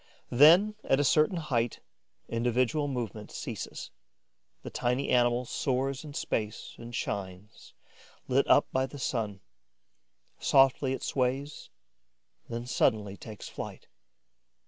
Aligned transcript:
Then, 0.31 0.73
at 0.83 0.99
a 0.99 1.03
certain 1.03 1.37
height, 1.37 1.79
individual 2.27 2.87
movement 2.87 3.29
ceases. 3.29 3.91
The 4.63 4.71
tiny 4.71 5.09
animal 5.09 5.45
soars 5.45 6.03
in 6.03 6.15
space 6.15 6.73
and 6.79 6.95
shines, 6.95 7.75
lit 8.27 8.47
up 8.47 8.65
by 8.71 8.87
the 8.87 8.97
sun. 8.97 9.41
Softly 10.39 10.93
it 10.93 11.03
sways, 11.03 11.69
then 12.49 12.65
suddenly 12.65 13.15
takes 13.15 13.47
flight. 13.47 13.89